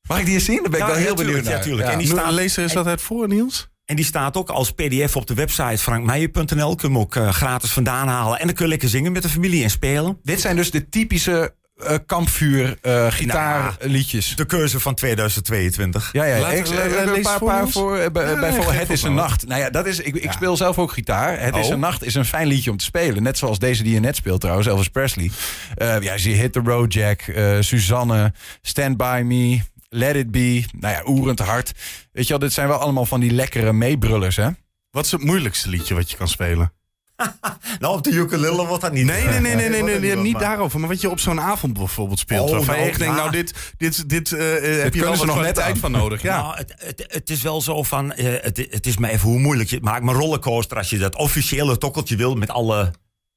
mag 0.08 0.18
ik 0.18 0.24
die 0.24 0.34
eens 0.34 0.44
zien? 0.44 0.62
Dan 0.62 0.70
ben 0.70 0.80
ik 0.80 0.86
Ja, 0.86 0.92
wel 0.92 0.96
heel 1.02 1.08
ja, 1.18 1.24
benieuwd 1.24 1.44
ja, 1.44 1.50
naar. 1.50 1.62
tuurlijk. 1.62 1.88
En 1.88 1.98
die 1.98 2.06
Nu, 2.08 2.12
staat- 2.12 2.32
Lees 2.32 2.56
er 2.56 2.62
eens 2.62 2.72
dat 2.72 2.86
uit 2.86 3.00
voor, 3.02 3.28
Niels. 3.28 3.70
En 3.84 3.96
die 3.96 4.04
staat 4.04 4.36
ook 4.36 4.48
als 4.50 4.70
pdf 4.72 5.16
op 5.16 5.26
de 5.26 5.34
website 5.34 5.78
frankmeijer.nl. 5.78 6.74
Kun 6.74 6.88
je 6.88 6.94
hem 6.94 6.98
ook 6.98 7.16
eh, 7.16 7.28
gratis 7.28 7.70
vandaan 7.70 8.08
halen. 8.08 8.38
En 8.38 8.46
dan 8.46 8.54
kun 8.54 8.64
je 8.64 8.70
lekker 8.70 8.88
zingen 8.88 9.12
met 9.12 9.22
de 9.22 9.28
familie 9.28 9.62
en 9.62 9.70
spelen. 9.70 10.18
Dit 10.22 10.40
zijn 10.40 10.56
dus 10.56 10.70
de 10.70 10.88
typische 10.88 11.54
eh, 11.76 11.96
kampvuur 12.06 12.78
eh, 12.80 13.06
gitaarliedjes. 13.10 14.36
De 14.36 14.44
keuze 14.44 14.80
van 14.80 14.94
2022. 14.94 16.08
Ja, 16.12 16.24
ja. 16.24 16.38
Laat- 16.40 16.52
ik, 16.52 16.66
een 16.68 17.22
paar, 17.22 17.38
voor 17.38 17.48
paar 17.48 17.62
ons. 17.62 17.72
voor. 17.72 18.10
bij- 18.12 18.30
Ja, 18.30 18.40
bijvoorbeeld 18.40 18.76
Het 18.78 18.90
is 18.90 19.02
een 19.02 19.14
nacht. 19.14 19.46
Nou 19.46 19.60
ja, 19.60 19.70
dat 19.70 19.86
is, 19.86 19.98
ik, 20.00 20.14
ik 20.16 20.32
speel 20.32 20.56
zelf 20.56 20.78
ook 20.78 20.92
gitaar. 20.92 21.40
Het 21.40 21.56
is 21.56 21.66
Oh. 21.66 21.72
een 21.72 21.80
nacht 21.80 22.04
is 22.04 22.14
een 22.14 22.24
fijn 22.24 22.46
liedje 22.46 22.70
om 22.70 22.76
te 22.76 22.84
spelen. 22.84 23.22
Net 23.22 23.38
zoals 23.38 23.58
deze 23.58 23.82
die 23.82 23.92
je 23.94 24.00
net 24.00 24.16
speelt 24.16 24.40
trouwens, 24.40 24.66
Elvis 24.68 24.88
Presley. 24.88 25.30
Eh 25.74 26.00
ja, 26.00 26.18
zie 26.18 26.34
Hit 26.34 26.52
the 26.52 26.60
Road 26.64 26.92
Jack, 26.92 27.20
eh, 27.20 27.56
Suzanne, 27.60 28.32
Stand 28.62 28.96
By 28.96 29.22
Me, 29.24 29.60
Let 29.94 30.16
It 30.16 30.30
Be. 30.30 30.64
Nou 30.78 30.94
ja, 30.94 31.02
Oerend 31.06 31.38
Hart. 31.38 31.72
Weet 32.12 32.24
je 32.24 32.30
wel, 32.30 32.38
dit 32.38 32.52
zijn 32.52 32.68
wel 32.68 32.78
allemaal 32.78 33.06
van 33.06 33.20
die 33.20 33.32
lekkere 33.32 33.72
meebrullers, 33.72 34.36
hè? 34.36 34.48
Wat 34.90 35.04
is 35.04 35.12
het 35.12 35.24
moeilijkste 35.24 35.68
liedje 35.68 35.94
wat 35.94 36.10
je 36.10 36.16
kan 36.16 36.28
spelen? 36.28 36.72
Nou, 37.78 37.96
op 37.96 38.02
de 38.02 38.10
ukulele 38.10 38.66
wordt 38.66 38.82
dat 38.82 38.92
niet. 38.92 39.04
Nee, 39.04 39.24
nee, 39.24 39.40
nee, 39.40 39.68
nee, 39.68 39.98
nee, 39.98 40.16
niet 40.30 40.38
daarover. 40.38 40.80
Maar 40.80 40.88
wat 40.88 41.00
je 41.00 41.10
op 41.10 41.20
zo'n 41.20 41.40
avond 41.40 41.72
bijvoorbeeld 41.72 42.18
speelt. 42.18 42.48
Oh, 42.48 42.54
waarvan 42.54 42.74
nou, 42.74 42.84
je 42.84 42.90
echt 42.90 42.98
denkt, 42.98 43.16
nou, 43.16 43.30
dit, 43.30 43.54
dit, 43.76 44.08
dit 44.08 44.32
eh, 44.32 44.76
eh, 44.76 44.82
heb 44.82 44.94
je 44.94 45.00
wel 45.00 45.24
nog 45.24 45.40
net 45.40 45.54
tijd 45.54 45.78
van 45.78 45.90
nodig. 45.90 46.22
Ja. 46.22 46.42
Nou, 46.42 46.56
het, 46.56 46.74
het, 46.76 47.04
het 47.06 47.30
is 47.30 47.42
wel 47.42 47.60
zo 47.60 47.82
van, 47.82 48.12
eh, 48.12 48.42
het, 48.42 48.66
het 48.70 48.86
is 48.86 48.96
maar 48.96 49.10
even 49.10 49.28
hoe 49.28 49.38
moeilijk 49.38 49.68
je 49.68 49.74
het 49.74 49.84
maakt. 49.84 50.02
Maar 50.02 50.14
rollercoaster, 50.14 50.76
als 50.76 50.90
je 50.90 50.98
dat 50.98 51.16
officiële 51.16 51.78
tokkeltje 51.78 52.16
wil 52.16 52.34
met 52.34 52.50
alle 52.50 52.92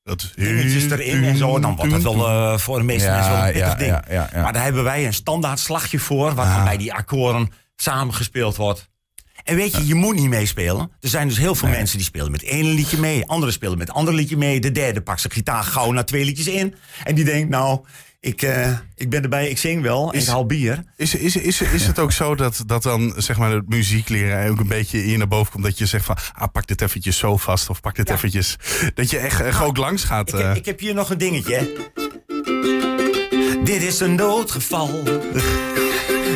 Dat 0.06 0.32
dingetjes 0.36 0.84
erin 0.90 1.24
en 1.24 1.38
zo. 1.38 1.60
Dan 1.60 1.76
wordt 1.76 1.92
het 1.92 2.04
wel 2.04 2.28
eh, 2.28 2.58
voor 2.58 2.78
de 2.78 2.84
meeste 2.84 3.08
Ja, 3.08 3.14
mensen 3.16 3.32
wel 3.32 3.42
een 3.46 3.52
pittig 3.52 3.68
ja, 3.70 3.76
ding. 3.76 4.04
ja. 4.10 4.42
Maar 4.42 4.54
daar 4.54 4.64
hebben 4.64 4.84
wij 4.84 5.06
een 5.06 5.14
standaard 5.14 5.60
slagje 5.60 6.00
voor, 6.00 6.34
wat 6.34 6.46
Ah. 6.46 6.56
dan 6.56 6.64
bij 6.64 6.78
die 6.78 6.94
akkoorden 6.94 7.52
samengespeeld 7.76 8.56
wordt. 8.56 8.90
En 9.46 9.56
weet 9.56 9.76
je, 9.76 9.86
je 9.88 9.96
moet 9.96 10.16
niet 10.16 10.30
meespelen. 10.30 10.92
Er 11.02 11.10
zijn 11.10 11.28
dus 11.28 11.38
heel 11.38 11.56
veel 11.56 11.68
mensen 11.70 11.98
die 11.98 12.06
spelen 12.06 12.32
met 12.32 12.44
één 12.44 12.66
liedje 12.74 12.98
mee. 12.98 13.26
Anderen 13.26 13.54
spelen 13.54 13.78
met 13.78 13.92
ander 13.92 14.14
liedje 14.14 14.38
mee. 14.38 14.60
De 14.60 14.72
derde 14.72 15.02
pakt 15.02 15.22
zijn 15.22 15.34
gitaar 15.34 15.64
gauw 15.64 15.92
na 15.92 16.04
twee 16.04 16.26
liedjes 16.26 16.48
in. 16.48 16.76
En 17.04 17.16
die 17.16 17.24
denkt, 17.26 17.50
nou, 17.50 17.80
ik, 18.20 18.42
eh, 18.42 18.72
ik 18.96 19.10
ben 19.10 19.24
erbij, 19.24 19.50
ik 19.50 19.58
zing 19.58 19.82
wel. 19.82 20.12
Is- 20.12 20.24
ik 20.24 20.30
haal 20.30 20.46
bier. 20.46 20.84
Is, 20.98 21.16
is, 21.16 21.36
is, 21.36 21.62
is 21.62 21.86
het 21.88 22.00
ook 22.00 22.12
zo 22.12 22.36
dat, 22.36 22.64
dat 22.66 22.84
dan 22.84 23.14
zeg 23.18 23.38
maar 23.38 23.52
het 23.52 23.70
muziek 23.70 24.10
leren 24.10 24.50
ook 24.50 24.60
een 24.60 24.68
beetje 24.68 24.98
hier 24.98 25.18
naar 25.18 25.28
boven 25.28 25.52
komt? 25.52 25.64
Dat 25.64 25.78
je 25.78 25.86
zegt 25.86 26.06
van, 26.06 26.18
ah, 26.34 26.48
pak 26.52 26.68
dit 26.68 26.82
eventjes 26.82 27.18
zo 27.18 27.38
vast 27.38 27.70
of 27.70 27.82
pak 27.82 27.96
dit 27.96 28.08
Ja. 28.08 28.14
eventjes. 28.16 28.56
Dat 28.94 29.10
je 29.10 29.18
echt, 29.18 29.42
echt 29.42 29.62
ook 29.62 29.78
langs 29.78 30.04
gaat. 30.04 30.30
Ik, 30.34 30.40
eh. 30.40 30.48
heb- 30.48 30.56
ik 30.56 30.66
heb 30.66 30.80
hier 30.80 30.94
nog 30.94 31.10
een 31.10 31.18
dingetje. 31.18 31.74
Dit 33.64 33.82
is 33.84 34.00
een 34.00 34.16
noodgeval. 34.16 35.04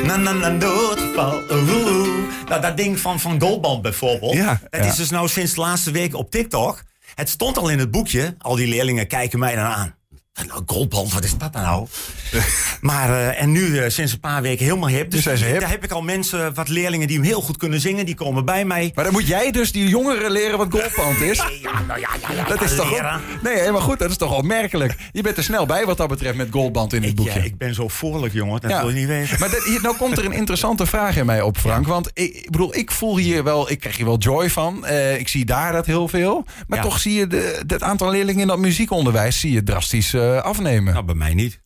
Na 0.04 0.16
na 0.16 0.32
na 0.32 0.50
noodgeval. 0.50 1.42
Oeh. 1.52 2.08
Nou, 2.48 2.62
dat 2.62 2.78
ding 2.78 3.00
van, 3.00 3.20
van 3.20 3.42
Goldband 3.42 3.82
bijvoorbeeld. 3.82 4.34
Ja, 4.34 4.60
dat 4.70 4.84
ja. 4.84 4.90
is 4.90 4.96
dus 4.96 5.10
nou 5.10 5.28
sinds 5.28 5.54
de 5.54 5.62
laatste 5.62 5.92
week 5.92 6.16
op 6.16 6.32
TikTok. 6.32 6.84
Het 7.16 7.30
stond 7.30 7.58
al 7.58 7.70
in 7.70 7.80
het 7.80 7.92
boekje. 7.92 8.36
Al 8.38 8.56
die 8.56 8.68
leerlingen 8.68 9.08
kijken 9.08 9.40
mij 9.40 9.56
dan 9.56 9.66
aan. 9.66 9.96
Wat 10.40 10.48
Nou, 10.48 10.64
Goldband, 10.66 11.14
wat 11.14 11.24
is 11.24 11.38
dat 11.38 11.54
nou? 11.54 11.88
maar, 12.82 13.10
eh, 13.10 13.42
en 13.42 13.52
nu 13.52 13.78
eh, 13.80 13.90
sinds 13.90 14.12
een 14.14 14.20
paar 14.20 14.42
weken 14.42 14.66
helemaal 14.66 14.90
hip. 14.90 15.12
Dus 15.12 15.26
hip. 15.26 15.60
daar 15.60 15.70
heb 15.70 15.84
ik 15.84 15.92
al 15.92 16.02
mensen, 16.02 16.54
wat 16.54 16.68
leerlingen 16.70 17.08
die 17.08 17.18
hem 17.18 17.26
heel 17.26 17.42
goed 17.42 17.58
kunnen 17.58 17.80
zingen. 17.80 18.06
Die 18.06 18.16
komen 18.16 18.46
bij 18.46 18.66
mij. 18.66 18.92
Maar 18.96 19.04
dan 19.04 19.14
moet 19.14 19.28
jij 19.28 19.52
dus 19.52 19.72
die 19.72 19.88
jongeren 19.88 20.32
leren 20.32 20.58
wat 20.58 20.68
goldpand 20.72 21.22
is. 21.32 21.38
Ja, 21.38 21.82
nou 21.88 22.00
ja, 22.00 22.10
ja, 22.22 22.32
ja. 22.36 22.44
Dat 22.44 22.60
ja, 22.60 22.66
is 22.66 22.76
toch 22.76 22.92
leren. 22.92 23.22
Nee, 23.44 23.58
helemaal 23.60 23.82
goed. 23.82 24.00
Dat 24.00 24.10
is 24.10 24.18
toch 24.18 24.36
opmerkelijk. 24.38 24.96
Je 25.12 25.22
bent 25.22 25.38
er 25.38 25.44
snel 25.44 25.66
bij 25.66 25.86
wat 25.86 25.98
dat 25.98 26.08
betreft 26.08 26.36
met 26.38 26.48
goldband 26.52 26.94
in 26.94 27.02
het 27.02 27.10
Ik, 27.10 27.16
boekje. 27.16 27.40
ja, 27.40 27.46
ik 27.46 27.58
ben 27.58 27.74
zo 27.76 27.88
voorlijk, 27.88 28.34
jongen. 28.34 28.62
Dat 28.62 28.72
Ja. 28.72 28.80
wil 28.80 28.90
je 28.90 28.96
niet 28.96 29.08
weten. 29.08 29.40
Maar 29.40 29.50
dat- 29.50 29.64
hier, 29.64 29.82
nou 29.82 29.96
komt 29.98 30.18
er 30.18 30.26
een 30.26 30.32
interessante 30.32 30.86
vraag 30.86 31.18
in 31.18 31.26
mij 31.26 31.42
op, 31.42 31.58
Frank. 31.58 31.88
Want 31.88 32.10
ik, 32.14 32.48
bedoel, 32.52 32.76
ik 32.76 32.92
voel 32.92 33.18
hier 33.18 33.44
wel, 33.44 33.72
ik 33.72 33.80
krijg 33.80 33.96
hier 33.98 34.06
wel 34.06 34.18
joy 34.18 34.50
van. 34.50 34.86
Eh, 34.86 35.20
ik 35.20 35.28
zie 35.28 35.46
daar 35.46 35.72
dat 35.72 35.86
heel 35.86 36.08
veel. 36.08 36.46
Maar 36.68 36.82
toch 36.82 37.00
zie 37.00 37.14
je 37.14 37.28
de, 37.28 37.62
het 37.68 37.84
aantal 37.84 38.10
leerlingen 38.10 38.42
in 38.42 38.48
dat 38.48 38.60
muziekonderwijs 38.60 39.40
zie 39.40 39.52
je 39.52 39.64
drastisch 39.64 40.14
eh, 40.38 40.44
afnemen. 40.44 40.94
Nou, 40.94 41.06
bij 41.06 41.16
mij 41.16 41.34
niet. 41.34 41.62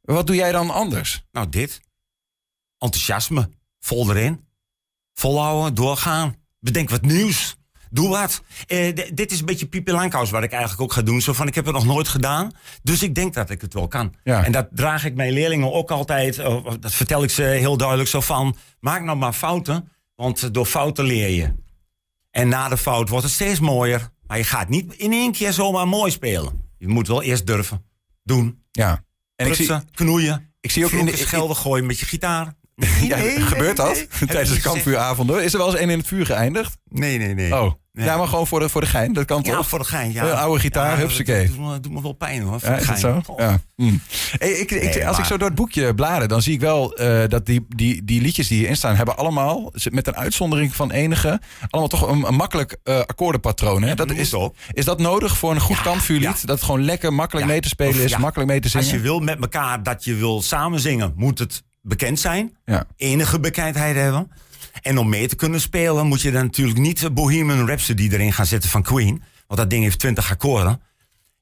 Wat 0.00 0.26
doe 0.26 0.36
jij 0.36 0.52
dan 0.52 0.70
anders? 0.70 1.24
Nou, 1.32 1.48
dit. 1.48 1.80
Enthousiasme. 2.78 3.50
Vol 3.78 4.10
erin. 4.10 4.44
Volhouden, 5.14 5.74
doorgaan. 5.74 6.36
Bedenk 6.60 6.90
wat 6.90 7.02
nieuws. 7.02 7.56
Doe 7.90 8.08
wat. 8.08 8.42
Eh, 8.66 8.94
dit 9.14 9.32
is 9.32 9.38
een 9.40 9.46
beetje 9.46 9.66
Pipi 9.66 9.92
Langkous 9.92 10.30
wat 10.30 10.42
ik 10.42 10.50
eigenlijk 10.50 10.82
ook 10.82 10.92
ga 10.92 11.02
doen. 11.02 11.20
Zo 11.20 11.32
van, 11.32 11.46
ik 11.46 11.54
heb 11.54 11.64
het 11.64 11.74
nog 11.74 11.84
nooit 11.84 12.08
gedaan. 12.08 12.50
Dus 12.82 13.02
ik 13.02 13.14
denk 13.14 13.34
dat 13.34 13.50
ik 13.50 13.60
het 13.60 13.74
wel 13.74 13.88
kan. 13.88 14.14
Ja. 14.24 14.44
En 14.44 14.52
dat 14.52 14.68
draag 14.70 15.04
ik 15.04 15.14
mijn 15.14 15.32
leerlingen 15.32 15.72
ook 15.72 15.90
altijd. 15.90 16.38
eh, 16.38 16.64
dat 16.80 16.92
vertel 16.92 17.22
ik 17.22 17.30
ze 17.30 17.42
heel 17.42 17.76
duidelijk 17.76 18.08
zo 18.08 18.20
van. 18.20 18.56
Maak 18.80 19.02
nou 19.02 19.18
maar 19.18 19.32
fouten. 19.32 19.92
Want 20.14 20.54
door 20.54 20.66
fouten 20.66 21.04
leer 21.04 21.28
je. 21.30 21.54
En 22.30 22.48
na 22.48 22.68
de 22.68 22.76
fout 22.76 23.08
wordt 23.08 23.24
het 23.24 23.34
steeds 23.34 23.60
mooier. 23.60 24.08
Maar 24.26 24.38
je 24.38 24.44
gaat 24.44 24.68
niet 24.68 24.92
in 24.92 25.12
één 25.12 25.32
keer 25.32 25.52
zomaar 25.52 25.88
mooi 25.88 26.10
spelen. 26.10 26.65
Je 26.78 26.88
moet 26.88 27.06
wel 27.06 27.22
eerst 27.22 27.46
durven. 27.46 27.84
Doen. 28.22 28.62
Ja. 28.72 29.04
En 29.36 29.46
ik 29.46 29.54
zie, 29.54 29.84
knoeien. 29.90 30.54
ik 30.60 30.70
zie 30.70 30.84
ook 30.84 30.90
in 30.90 31.06
de, 31.06 31.16
schelden 31.16 31.56
gooien 31.56 31.86
met 31.86 31.98
je 31.98 32.06
gitaar. 32.06 32.54
Ja, 33.08 33.16
gebeurt 33.40 33.76
dat? 33.76 33.94
nee. 33.94 34.28
Tijdens 34.28 34.50
de 34.54 34.60
kampvuuravonden? 34.60 35.44
Is 35.44 35.52
er 35.52 35.58
wel 35.58 35.68
eens 35.70 35.76
één 35.76 35.90
in 35.90 35.98
het 35.98 36.06
vuur 36.06 36.26
geëindigd? 36.26 36.76
Nee, 36.88 37.18
nee, 37.18 37.34
nee. 37.34 37.54
Oh. 37.60 37.72
Ja. 37.92 38.04
Ja, 38.04 38.16
maar 38.16 38.26
gewoon 38.28 38.46
voor 38.46 38.60
de, 38.60 38.68
voor 38.68 38.80
de 38.80 38.86
gein. 38.86 39.12
Dat 39.12 39.24
kan 39.24 39.40
Ja, 39.44 39.56
toch? 39.56 39.68
voor 39.68 39.78
de 39.78 39.84
gein. 39.84 40.12
Ja. 40.12 40.24
Een 40.24 40.36
oude 40.36 40.60
gitaar, 40.60 40.90
ja, 40.90 40.96
hupsakee. 40.96 41.46
Dat 41.46 41.56
doet 41.56 41.66
me, 41.66 41.80
doet 41.80 41.92
me 41.92 42.02
wel 42.02 42.12
pijn 42.12 42.42
hoor. 42.42 42.60
Voor 42.60 42.68
Ja, 42.68 42.74
de 42.76 42.80
is 42.80 42.86
dat 42.86 42.98
zo? 42.98 43.20
Oh. 43.26 43.38
Ja. 43.38 43.60
Hm. 43.76 43.96
Hey, 44.38 44.50
ik, 44.50 45.04
als 45.04 45.18
ik 45.18 45.24
zo 45.24 45.36
door 45.36 45.46
het 45.48 45.56
boekje 45.56 45.94
blader, 45.94 46.28
dan 46.28 46.42
zie 46.42 46.52
ik 46.54 46.60
wel 46.60 46.94
eh, 46.96 47.28
dat 47.28 47.46
die, 47.46 47.66
die, 47.68 48.04
die 48.04 48.20
liedjes 48.20 48.48
die 48.48 48.58
hierin 48.58 48.76
staan, 48.76 48.96
hebben 48.96 49.16
allemaal, 49.16 49.72
met 49.90 50.06
een 50.06 50.16
uitzondering 50.16 50.74
van 50.74 50.90
enige, 50.90 51.40
allemaal 51.70 51.88
toch 51.90 52.08
een, 52.08 52.26
een 52.26 52.34
makkelijk 52.34 52.76
eh, 52.82 52.98
akkoordenpatroon. 52.98 53.82
Hè? 53.82 53.94
Dat 53.94 54.10
is, 54.10 54.34
is 54.72 54.84
dat 54.84 54.98
nodig 54.98 55.36
voor 55.36 55.50
een 55.50 55.60
goed 55.60 55.76
Ja, 55.76 55.82
kampvuurlied? 55.82 56.24
ja. 56.28 56.34
Dat 56.46 56.56
het 56.56 56.62
gewoon 56.62 56.84
lekker 56.84 57.12
makkelijk 57.12 57.46
Ja. 57.46 57.52
mee 57.52 57.60
te 57.60 57.68
spelen 57.68 58.02
is, 58.02 58.10
ja. 58.10 58.18
makkelijk 58.18 58.50
mee 58.50 58.60
te 58.60 58.64
Als 58.76 58.84
zingen? 58.86 59.00
je 59.02 59.06
wil 59.08 59.20
met 59.20 59.40
elkaar 59.40 59.82
dat 59.82 60.04
je 60.04 60.14
wil 60.14 60.42
samen 60.42 60.80
zingen, 60.80 61.12
moet 61.16 61.38
het 61.38 61.62
bekend 61.86 62.20
zijn. 62.20 62.56
Ja. 62.64 62.84
Enige 62.96 63.40
bekendheid 63.40 63.96
hebben. 63.96 64.30
En 64.82 64.98
om 64.98 65.08
mee 65.08 65.28
te 65.28 65.36
kunnen 65.36 65.60
spelen 65.60 66.06
moet 66.06 66.22
je 66.22 66.30
dan 66.30 66.44
natuurlijk 66.44 66.78
niet 66.78 67.14
Bohemian 67.14 67.66
Rhapsody 67.66 68.08
erin 68.12 68.32
gaan 68.32 68.46
zetten 68.46 68.70
van 68.70 68.82
Queen. 68.82 69.22
Want 69.46 69.60
dat 69.60 69.70
ding 69.70 69.82
heeft 69.82 69.98
20 69.98 70.30
akkoorden. 70.30 70.80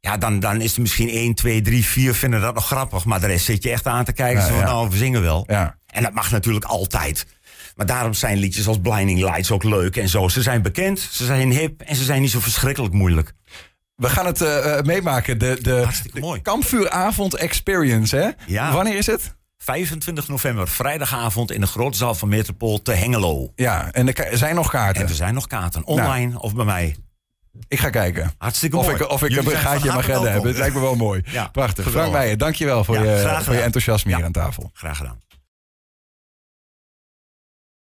Ja, 0.01 0.17
dan, 0.17 0.41
dan 0.41 0.61
is 0.61 0.75
er 0.75 0.81
misschien 0.81 1.09
1, 1.09 1.35
2, 1.35 1.61
3, 1.61 1.85
4 1.85 2.15
vinden 2.15 2.41
dat 2.41 2.55
nog 2.55 2.67
grappig. 2.67 3.05
Maar 3.05 3.21
de 3.21 3.27
rest 3.27 3.45
zit 3.45 3.63
je 3.63 3.71
echt 3.71 3.87
aan 3.87 4.05
te 4.05 4.13
kijken. 4.13 4.43
Ja, 4.43 4.49
zo 4.49 4.55
ja. 4.55 4.65
nou, 4.65 4.91
we 4.91 4.97
zingen 4.97 5.23
wel. 5.23 5.45
Ja. 5.47 5.77
En 5.87 6.03
dat 6.03 6.13
mag 6.13 6.31
natuurlijk 6.31 6.65
altijd. 6.65 7.27
Maar 7.77 7.87
daarom 7.87 8.15
zijn 8.15 8.39
liedjes 8.39 8.67
als 8.67 8.79
Blinding 8.81 9.21
Lights 9.21 9.51
ook 9.51 9.65
leuk 9.65 9.97
en 9.97 10.09
zo. 10.09 10.29
Ze 10.29 10.43
zijn 10.43 10.63
bekend, 10.63 10.99
ze 10.99 11.25
zijn 11.25 11.51
hip 11.51 11.81
en 11.81 11.97
ze 11.97 12.05
zijn 12.05 12.21
niet 12.21 12.31
zo 12.31 12.41
verschrikkelijk 12.41 12.95
moeilijk. 12.95 13.33
We 13.97 14.09
gaan 14.09 14.27
het 14.27 14.41
eh, 14.41 14.79
eh, 14.79 14.85
meemaken. 14.85 15.39
De, 15.39 15.59
de 15.63 15.87
mooi. 16.21 16.43
kampvuuravond 16.43 17.35
experience, 17.35 18.17
hè? 18.17 18.31
Ja. 18.47 18.73
Wanneer 18.73 18.97
is 18.97 19.07
het? 19.07 19.35
25 19.65 20.29
november, 20.29 20.69
vrijdagavond 20.69 21.53
in 21.53 21.61
de 21.61 21.67
grote 21.67 21.97
zaal 21.97 22.15
van 22.15 22.29
Metropool 22.29 22.83
te 22.83 22.93
Hengelo. 22.93 23.53
Ja, 23.55 23.91
en 23.93 24.15
er 24.15 24.39
zijn 24.39 24.55
nog 24.55 24.71
kaarten. 24.71 25.03
En 25.03 25.09
er 25.09 25.15
zijn 25.15 25.35
nog 25.35 25.47
kaarten, 25.47 25.85
online 25.85 26.41
of 26.41 26.55
bij 26.55 26.65
mij. 26.65 26.97
Ik 27.69 27.79
ga 27.79 27.91
kijken. 27.91 28.33
Hartstikke 28.39 28.77
Of 28.77 28.85
mooi. 28.85 28.97
ik, 28.97 29.09
of 29.11 29.23
ik 29.23 29.31
Jullie 29.31 29.53
een 29.53 29.59
gaatje 29.59 29.89
in 29.89 29.95
mijn 29.95 29.99
agenda 30.11 30.31
heb. 30.31 30.43
Het 30.43 30.57
lijkt 30.57 30.75
me 30.75 30.81
wel 30.81 30.95
mooi. 30.95 31.23
Ja, 31.27 31.49
Prachtig. 31.49 31.85
geweldig. 31.85 32.01
Frank 32.01 32.13
Meijer, 32.13 32.39
dankjewel 32.39 32.85
voor, 32.85 32.95
Ja, 33.05 33.37
je, 33.37 33.45
voor 33.45 33.55
je 33.55 33.61
enthousiasme 33.61 34.15
hier 34.15 34.25
aan 34.25 34.33
tafel. 34.33 34.71
Graag 34.73 34.97
gedaan. 34.97 35.19